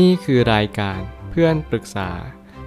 [0.00, 2.10] นี่คือรายการเพื่อนปรึกษา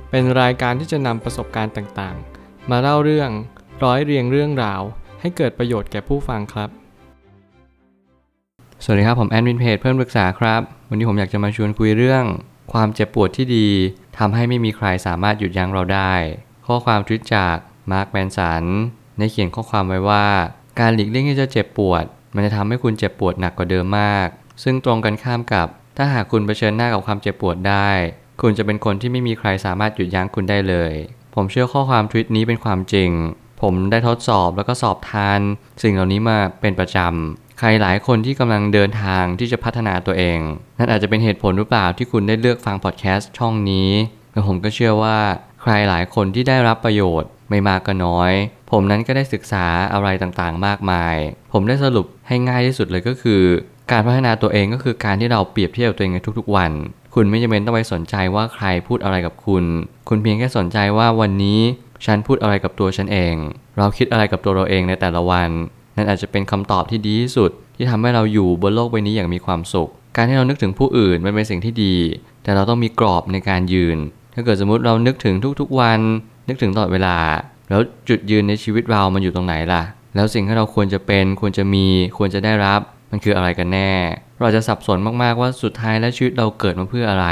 [0.10, 3.30] เป็นรายการที่จะนำประสบการณ์ต่างๆ มาเล่าเรื่อง
[3.84, 4.82] ร้อยเรียงเรื่องราว
[5.22, 6.70] ให้เกิดประโยชน์แก่ผู้ฟังครับ
[8.84, 12.24] สวัสดีครับผมแอดมินเพจเพื่อนปรึกษาครับ วันนี้ผมอยากจะมาชวนคุยเรื่อง
[12.74, 13.68] ความเจ็บปวดที่ดี
[14.18, 16.14] ทำให้ไม่มีใครสามารถหยุดยั้งเราได้
[16.68, 17.56] ข้อความทวิตจาก
[17.92, 18.64] มาร์คแมนสัน
[19.18, 20.28] ได้เขียนข้อความไว้ว่า
[20.80, 22.04] การหลีกเลี่ยงที่จะเจ็บปวด
[22.36, 24.28] มันจะทำให้คุณเจ็บปวดหนักกว่าเดิมมาก
[24.64, 25.68] ซึ่งตรงกันข้ามกับ
[25.98, 27.90] ถ้าหากคุณเผชิญหน้ากับความเจ็บปวดได้
[28.42, 30.94] คุณจะเป็นคนที่ไม่มีใครสามารถหยุดยั้งคุณได้เลย
[31.36, 33.12] ผมเชื่อข้อความทวิตนี้เป็นความจริง
[33.62, 35.40] ผมได้ทดสอบแล้วก็สอบทาน
[35.84, 40.40] สิ่งเหล่านี้มาเป็นประจำ ใครหลายคนที่กำลังเดินทางที่จะพัฒนาตัวเอง
[40.78, 43.92] นั่นอาจจะเป็นเหตุผลหรือเปล่าที่คุณได้เลือกฟังพอดแคสต์ช่องนี้
[44.32, 45.18] และผมก็เชื่อว่า
[45.62, 48.32] ใครหลายคนที่ได้รับประโยชน์ไม่มากก็น้อย
[48.72, 51.16] ผมนั้นก็ได้ศึกษาอะไรต่างๆ มากมาย
[51.52, 53.42] ผมได้สรุปให้ง่ายที่สุดเลยก็คือ
[53.92, 56.72] การพัฒนาตัวเองก็คือการที่เราเปรียบเทียบตัวเองในทุกๆวัน
[57.14, 59.64] คุณไม่จำเป็นต้องไปสนใจว่าใครพูดอะไรกับคุณ
[60.10, 61.60] คุณเพียงแค่สนใจว่าวันนี้
[62.06, 63.36] ฉันพูดอะไรกับตัวฉันเอง
[63.78, 65.50] เราคิดอะไรกับตัวเราเองในแต่ละวัน
[65.96, 71.96] นั่นอาจจะเป็นคำตอบที่ดีที่สุด ที่ทำให้เราอยู่บนโลกใบนี้อย่างมีความสุข การที่เรานึกถึงผู้อื่นมันเป็นสิ่งที่ดี
[72.44, 73.98] แต่เราต้องมีกรอบในการยืน
[74.34, 76.00] ถ้าเกิดสมมติเรานึกถึงทุกๆวัน
[76.48, 77.18] นึกถึงตลอดเวลา
[77.70, 79.84] แล้วจุดยืนในชีวิตเรามันอยู่ตรงไหนล่ะ
[80.16, 81.86] แล้วสิ่งที่เราควรจะเป็น ควรจะมี
[82.18, 82.82] ควรจะได้รับ
[83.16, 83.92] มันคืออะไรกันแน่
[84.42, 87.28] เราจะสับสนมากๆว่าสุดท้ายแล้วชีวิตเราเกิดมาเพื่ออะไร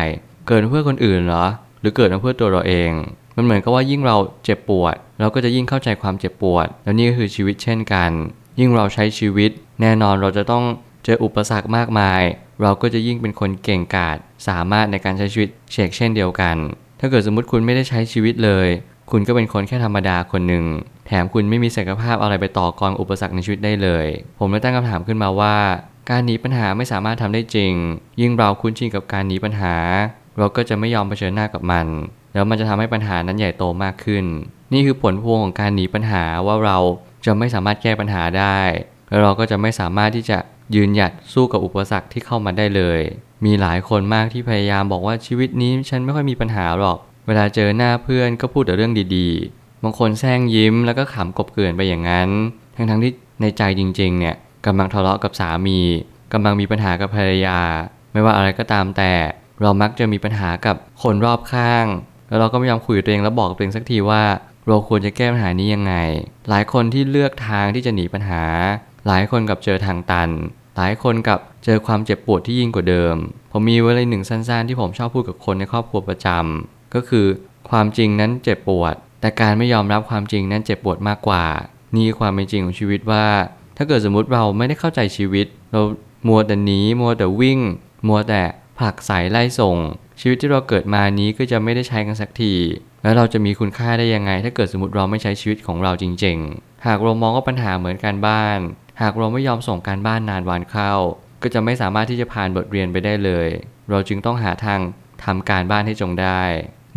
[0.47, 1.45] เกิดเพื่อคนอื่นเหรอ
[1.81, 2.91] หรือเกิดมาเพื่อตัวเราเอง
[3.35, 8.11] มันเหมือนกับว่ายิ่งเราเจ็บปวด เราก็จะยิ่งเข้าใจความเจ็บปวด แล้วนี่ก็คือชีวิตเช่นกัน
[8.59, 10.63] ยิ่งเราใช้ชีวิต แน่นอนเราจะต้อง
[11.05, 12.21] เจออุปสรรคมากมาย
[12.61, 14.17] เราก็จะยิ่งเป็นคนเก่งกาจ
[14.47, 16.55] สามารถในการใช้ชีวิตเชกเช่นเดียวกัน
[16.99, 18.67] ถ้าเกิดสมมติคุณไม่ได้ใช้ชีวิตเลย
[19.11, 20.65] คุณก็เป็นคนแค่ธรรมดาคนหนึ่ง
[21.07, 24.07] แถมคุณไม่มีศักยภาพอะไรไปต่อกรอุปสรรคในชีวิตได้เลย
[24.39, 25.55] ผมเลยตั้งคำถามขึ้นมาว่า
[26.09, 27.73] การหนีปัญหาไม่สามารถทำได้จริง
[28.21, 29.75] ยิ่งเราคุ้นชินกับการหนีปัญหา
[30.37, 31.87] เราก็จะไม่ยอมเผชิญหน้ากับมัน
[32.33, 34.25] แล้วมันจะทำให้ปัญหานั้นใหญ่โตมากขึ้น
[34.73, 36.77] นี่คือผลพวงของการหนีปัญหาว่าเรา
[37.25, 38.59] จะไม่สามารถแก้ปัญหาได้
[39.09, 40.37] แล้วเราก็จะไม่สามารถที่จะ
[40.75, 43.01] ยืนหยัดสู้กับอุปสรรคที่เข้ามาได้เลย
[43.45, 52.29] มีหลายคนมากที่พยายามบอกว่าชีวิตนี้ฉันไม่ค่อยมีปัญหาหรอก เวลาเจอหน้าเพื่อนก็พูดแต่เรื่องดีๆ บางคนแซงยิ้มแล้วก็ขำกบเกลื่อนไปอย่างนั้น
[52.75, 53.11] ทั้งๆที่
[53.41, 54.35] ในใจจริงๆเนี่ย
[54.65, 55.79] กำลังทะเลาะกับสามี
[56.33, 57.59] กำลังมีปัญหากับภรรยา
[58.13, 59.13] ไม่ว่าอะไรก็ตามแต่
[59.61, 61.85] เรามักจะมีปัญหากับคนรอบข้าง
[62.29, 64.23] แล้วเราก็ไม่ยอมคุยกับตัวเองแล้วบอกกับตัวเองสักทีว่า
[64.67, 65.93] เราควรจะแก้ปัญหานี้ยังไง
[66.49, 68.43] หลายคนที่เลือกทางที่จะหนีปัญหา
[69.07, 70.29] หลายคนกับเจอทางตัน
[70.77, 73.15] หลายคนกับเจอความเจ็บปวดที่ยิ่งกว่าเดิม
[73.51, 77.25] ผมมีไว้เลยหนึ่งสั้นๆ ที่ผมชอบพูดกับคนในครอบครัวประจำก็คือ
[77.69, 81.45] ความจริงนั้นเจ็บปวด แต่การไม่ยอมรับความจริงนั้นเจ็บปวดมากกว่า
[81.95, 83.25] นี่ความเป็นจริงของชีวิตว่า
[83.77, 85.81] ถ้าเกิดสมมุติเราไม่ได้เข้าใจชีวิต เรา
[86.27, 87.59] มัวแต่หนีมัวแต่วิ่ง
[88.07, 88.41] มัวแต่
[88.79, 89.77] ผลักสายไล่ส่ง
[90.21, 92.53] ชีวิตที่เราเกิดมานี้ก็จะไม่ได้ใช้กันสักที
[93.03, 98.59] แล้วเราจะมีคุณค่าได้ยังไง ถ้าเกิดสมมติเราไม่ใช้ชีวิตของเราจริง ๆ หากเรามองว่าปัญหาเหมือนการบ้าน
[99.01, 100.93] หากเราไม่ยอมส่งการบ้านนานวันเข้า
[101.41, 103.47] ก็จะไม่สามารถที่จะผ่านบทเรียนไปได้เลย
[103.89, 104.79] เราจึงต้องหาทาง
[105.23, 106.41] ทำการบ้านให้จงได้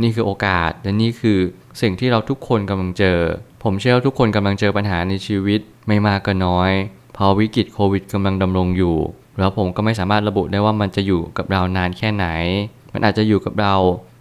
[0.02, 1.38] นี่คือโอกาส และนี่คือ
[1.80, 3.18] สิ่งที่เราทุกคนกำลังเจอ
[3.62, 6.72] ผมเชื่อว่าทุกคนกำลังเจอปัญหาในชีวิตไม่มากก็น้อย
[7.16, 8.96] พอวิกฤตโควิดกำลังดำรงอยู่
[9.38, 12.26] แล้วผมก็ไม่สามารถระบุได้ว่ามันจะอยู่กับเรานานแค่ไหน
[12.92, 13.74] มันอาจจะอยู่กับเรา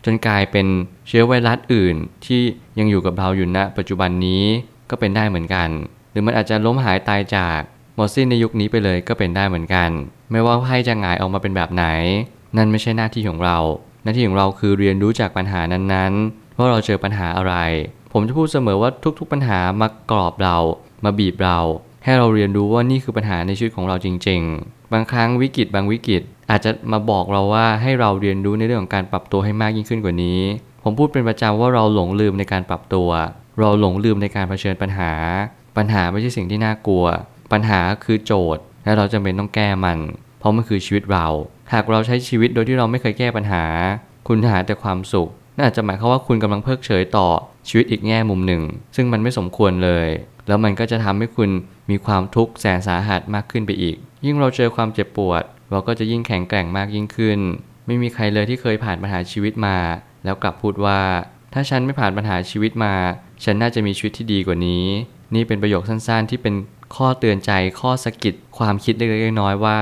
[0.06, 0.68] จนกลายเป็น
[1.08, 2.42] เชื้อไวรัสอื่นที่
[2.80, 4.44] ยังอยู่กับเราอยู่ณปัจจุบันนี้
[4.90, 5.70] ก็เป็นได้เหมือนกัน
[6.12, 7.62] หรือมันอาจจะล้มหายตายจาก
[7.96, 9.90] หมดสิ้นในยุคนี้ไปเลยก็เป็นได้เหมือนกัน
[10.32, 11.86] ไม่ว่าไพ่จะหงายออกมาเป็นแบบไหน
[12.58, 13.58] นั่นไม่ใช่หน้าที่ของเรา
[14.06, 17.56] หน้าที่ของเราคือเรียนรู้จากปัญหานั้นๆ ว่าเราเจอปัญหาอะไร
[18.14, 18.90] ผมจะพูดเสมอว่า
[19.20, 20.58] ทุกๆปัญหามากรอบเรา
[21.06, 21.60] มาบีบเรา
[22.04, 30.40] ให้เราเรียนรู้ว่านี่คือปัญหาในชีวิตของเราจริง ๆ บางครั้งวิกฤตบางวิกฤต อาจจะมาบอกเราว่าให้เราเรียนรู้ในเรื่องของการปรับตัวให้มากยิ่งขึ้นกว่านี้
[30.84, 33.10] ผมพูดเป็นประจำว่าเราหลงลืมในการปรับตัว
[33.60, 35.12] เราหลงลืมในการเผชิญปัญหา
[35.78, 37.06] ปัญหาไม่ใช่สิ่งที่น่ากลัว
[37.52, 39.98] ปัญหาคือโจทย์ และเราจำเป็นต้องแก้มัน
[40.46, 41.28] ราะมันคือชีวิตเรา
[41.74, 43.64] หากเราใช้ชีวิตโดยที่เราไม่เคยแก้ปัญหา
[44.28, 47.28] คุณหาแต่ความสุขน่าจะหมายความว่าคุณกำลังเพิกเฉยต่อ
[47.68, 48.62] ชีวิตอีกแง่มุมหนึ่ง
[48.96, 50.08] ซึ่งมันไม่สมควรเลย
[50.48, 51.50] แล้วมันก็จะทำให้คุณ
[51.90, 53.96] มีความทุกข์แสนสาหัสมากขึ้นไปอีก
[54.26, 57.40] ยิ่งเราเจอความเจ็บปวด เราก็จะยิ่งแข็งแกร่งมากยิ่งขึ้น
[57.88, 59.78] ไม่มีใครเลยที่เคยผ่านปัญหาชีวิตมา
[60.24, 61.02] แล้วกลับพูดว่า
[61.54, 62.94] ถ้าฉันไม่ผ่านปัญหาชีวิตมา
[63.44, 64.86] ฉันน่าจะมีชีวิตที่ดีกว่านี้
[65.36, 66.56] นี่เป็นประโยคสั้นๆ ที่เป็น
[66.96, 69.80] ข้อเตือนใจข้อสะกิดความคิดเล็กๆน้อยๆว่า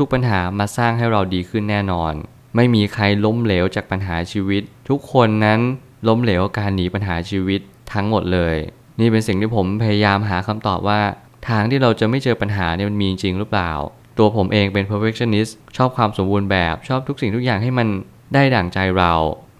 [0.00, 2.12] ทุกๆปัญหามาสร้างให้เราดีขึ้นแน่นอน
[2.56, 5.60] ไม่มีใครล้มเหลวจากปัญหาชีวิต ทุกคนนั้น
[6.08, 7.60] ล้มเหลวการหนีปัญหาชีวิต
[7.92, 8.56] ทั้งหมดเลย
[9.00, 11.00] นี่เป็นสิ่งที่ผมพยายามหาคำตอบว่า
[11.48, 13.72] ทางที่เราจะไม่เจอปัญหาเนี่ยมันมีจริงหรือเปล่า
[14.18, 17.88] ตัวผมเองเป็น perfectionist ชอบความสมบูรณ์แบบชอบทุกสิ่งทุกอย่างให้มัน
[18.34, 19.12] ได้ดั่งใจเรา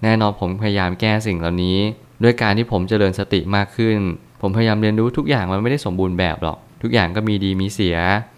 [0.03, 1.79] แน่นอนผมพยายามแก้สิ่งเหล่านี้
[2.23, 3.99] ด้วยการที่ผมเจริญสติมากขึ้น
[4.41, 7.97] ผมพยายามเรียนรู้ทุกอย่างมันไม่ได้สมบูรณ์แบบหรอก ทุกอย่างก็มีดีมีเสีย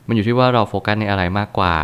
[0.08, 1.76] มันอยู่ที่ว่าเราโฟกัสในอะไรมากกว่า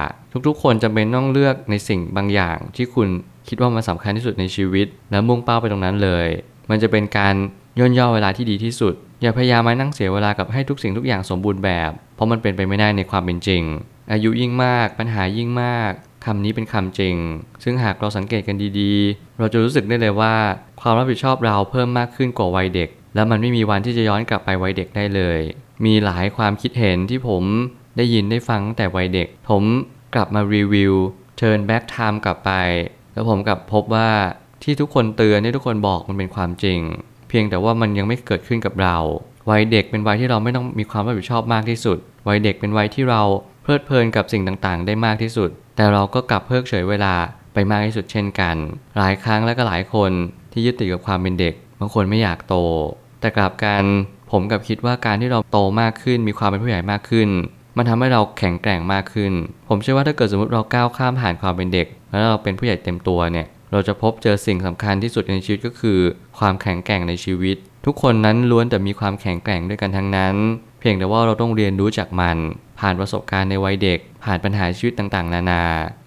[0.47, 3.09] ทุกๆ คนจำเป็นต้องเลือกในสิ่งบางอย่างที่คุณ
[3.49, 6.29] คิดว่ามันสำคัญที่สุดในชีวิต แล้วมุ่งเป้าไปตรงนั้นเลย
[6.71, 7.35] มันจะเป็นการ
[7.79, 13.63] ย่นย่อเวลาที่ดีที่สุด อย่าพยายามมานั่งเสียเวลากับให้ทุกสิ่งทุกอย่างสมบูรณ์แบบ เพราะมันเป็นไปไม่ได้ในความเป็นจริง
[14.13, 15.93] อายุยิ่งมากปัญหายิ่งมาก
[16.25, 17.17] คำนี้เป็นคำจริง
[17.65, 20.35] ซึ่งหากเราสังเกตกันดีๆ เราจะรู้สึกได้เลยว่า
[20.81, 25.41] ความรับผิดชอบเราเพิ่มมากขึ้นกว่าวัยเด็ก แล้วมันไม่มีวันที่จะย้อนกลับไปวัยเด็กได้เลย
[25.85, 27.45] มีหลายความคิดเห็นที่ผม
[27.97, 29.63] ได้ยินได้ฟังตั้งแต่วัยเด็ก ผม
[30.15, 30.95] กลับมารีวิว
[31.41, 32.53] turn back time กลับไป
[33.13, 34.11] แล้วผมกลับพบว่า
[34.63, 36.81] ที่ทุกคนเตือนที่ทุกคนบอกมันเป็นความจริง
[37.29, 38.97] เพียงแต่ว่ามันยังไม่เกิดขึ้นกับเรา
[39.51, 41.99] วัยเด็กเป็นวัยที่เราไม่ต้องมีความรับผิดชอบมากที่สุด
[42.29, 43.23] วัยเด็กเป็นวัยที่เรา
[43.63, 47.15] เพลิดเพลินกับสิ่งต่างๆ ได้มากที่สุด แต่เราก็กลับเพิกเฉยเวลา
[47.55, 48.57] ไปมากที่สุดเช่นกัน
[48.99, 50.11] หลายครั้งและก็หลายคน
[50.53, 52.57] ที่ยึดติดกับความเป็นเด็ก บางคนไม่อยากโต
[53.21, 53.85] แต่กลับกัน
[54.31, 57.29] ผมกับคิดว่าการที่เราโตมากขึ้นมีความเป็นผู้ใหญ่มากขึ้น
[57.77, 59.33] มันทำให้เราแข็งแกร่งมากขึ้น
[59.69, 65.99] ผมเชื่อว่าถ้าเกิดสมมติเราก้าวข้ามผ่านความเป็นเด็ก แล้วเราเป็นผู้ใหญ่เต็มตัวเนี่ยเราจะพบเจอสิ่งสำคัญที่สุดในชีวิตก็คือ
[66.39, 67.57] ความแข็งแกร่งในชีวิต
[67.87, 70.35] ทุกคนนั้นล้วนแต่มีความแข็งแกร่งด้วยกันทั้งนั้น
[70.81, 72.37] เพียงแต่ว่าเราต้องเรียนรู้จากมัน
[72.81, 75.63] ผ่านประสบการณ์ในวัยเด็ก ผ่านปัญหาชีวิตต่างๆ นานา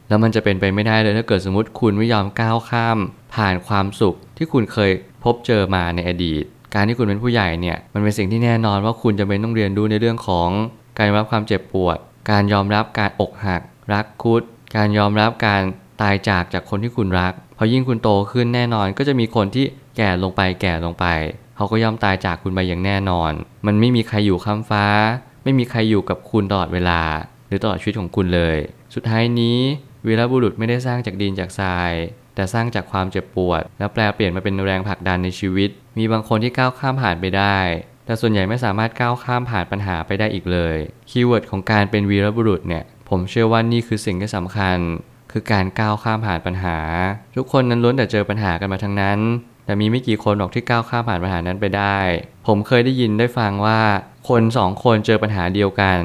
[0.10, 2.98] แล้วมันจะเป็นไปไม่ได้เลยถ้าเกิดสมมติคุณไม่ยอมก้าวข้าม
[3.36, 4.92] ผ่านความสุขที่คุณเคย
[5.24, 6.44] พบเจอมาในอดีต
[6.74, 10.50] การที่คุณเป็นผู้ใหญ่เนี่ยมันเป็นสิ่งที่แน่นอนว่าคุณจะเป็นต้องเรียนรู้ในเรื่องของ
[10.98, 11.98] การยอมรับความเจ็บปวด
[12.32, 13.62] การยอมรับการอกหัก
[13.94, 14.42] รักคุด
[14.76, 15.62] การยอมรับการ
[16.02, 19.66] ตายจากจากคนที่คุณรัก พอยิ่งคุณโตขึ้นแน่นอนก็จะมีคนที่
[19.98, 21.06] แก่ลงไปแก่ลงไป
[21.56, 23.32] เขาก็ย่อมตายจากคุณไปอย่างแน่นอน
[23.66, 24.86] มันไม่มีใครอยู่ข้ามฟ้า
[25.44, 27.02] ไม่มีใครอยู่กับคุณตลอดเวลา
[27.48, 28.58] หรือตลอดชีวิตของคุณเลย
[28.96, 29.58] สุดท้ายนี้
[30.08, 31.92] วีรบุรุษไม่ได้สร้างจากดินจากทราย
[32.36, 37.58] แต่สร้างจากความเจ็บปวด แล้วแปรเปลี่ยนมาเป็นแรงผลักดันในชีวิต มีบางคนที่ก้าวข้ามผ่านไปได้
[38.08, 40.78] แต่ส่วนใหญ่ไม่สามารถก้าวข้ามผ่านปัญหาไปได้อีกเลย
[41.10, 44.78] keyword ของการเป็นวีรบุรุษเนี่ย ผมเชื่อว่านี่คือสิ่งที่สำคัญ
[45.32, 46.78] คือการก้าวข้ามผ่านปัญหา
[47.36, 49.20] ทุกคนนั้นล้วนแต่เจอปัญหากันมาทั้งนั้น
[49.66, 51.98] แต่มีไม่กี่คนหรอกที่ก้าวข้ามผ่านปัญหานั้นไปได้
[52.48, 53.80] ผมเคยได้ยินได้ฟังว่า
[54.30, 56.00] คนสองคนเจอปัญหาเดียวกัน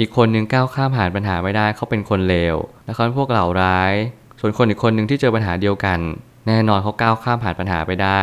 [0.00, 3.92] อีกคนนึงก้าวข้ามผ่านปัญหาไม่ได้เขาเป็นคนเลวและเขาเป็นพวกเหล่าร้าย
[4.40, 5.98] ส่วนคนอีกคนหนึ่งที่เจอปัญหาเดียวกัน
[6.46, 8.22] แน่นอนเขาก้าวข้ามผ่านปัญหาไปได้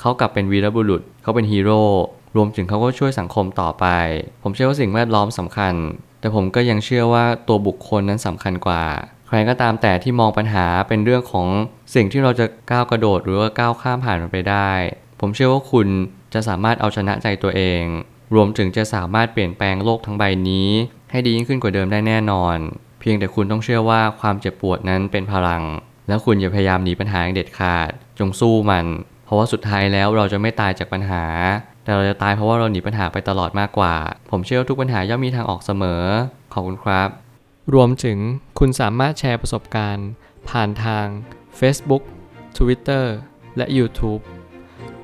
[0.00, 1.82] เขากลับเป็นวีรบุรุษเขาเป็นฮีโร่
[2.36, 3.86] รวมถึงเขาก็ช่วยสังคมต่อไป
[4.42, 5.74] ผมเชื่อว่าสิ่งแวดล้อมสำคัญ
[6.20, 8.84] แต่ผมก็ยังเชื่อว่าตัวบุคคลนั้นสำคัญกว่า
[9.26, 11.46] ใครก็ตามแต่ที่มองปัญหาเป็นเรื่องของ
[11.94, 14.70] สิ่งที่เราจะก้าวกระโดดหรือว่าก้าวข้ามผ่านมันไปได้
[15.20, 15.88] ผมเชื่อว่าคุณ
[16.34, 17.82] จะสามารถเอาชนะใจตัวเอง
[18.34, 20.68] รวมถึงจะสามารถเปลี่ยนแปลงโลกทั้งใบนี้
[21.10, 22.56] ให้ดียิ่งขึ้นกว่าเดิมได้แน่นอน
[23.00, 25.62] เพียงแต่คุณต้องเชื่อว่าความเจ็บปวดนั้นเป็นพลัง
[26.08, 28.86] แล้วคุณอย่าพยายามหนีปัญหาอย่างเด็ดขาด จงสู้มัน
[29.24, 31.24] เพราะว่าสุดท้ายแล้วเราจะไม่ตายจากปัญหา
[31.84, 33.94] แต่เราจะตายเพราะว่าเราหนีปัญหาไปตลอดมากกว่า
[34.30, 36.02] ผมเชื่อว่าทุกปัญหาย่อมมีทางออกเสมอ
[36.52, 37.08] ขอบคุณครับ
[37.74, 38.18] รวมถึง
[38.58, 40.08] คุณสามารถแชร์ประสบการณ์
[40.48, 41.06] ผ่านทาง
[41.58, 42.02] Facebook
[42.58, 43.04] Twitter
[43.56, 44.22] และ YouTube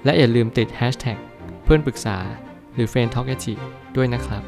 [0.05, 1.19] และอย่าลืมติด Hashtag
[1.65, 2.19] เพื่อนปรึกษา
[2.75, 3.27] หรือ f r ร e n d Talk
[3.97, 4.43] ด้วยนะครับ